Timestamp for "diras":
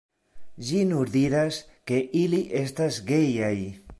1.15-1.59